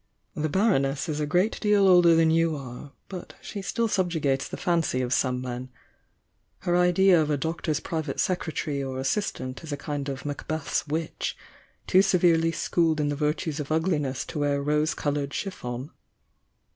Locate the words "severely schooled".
12.01-12.99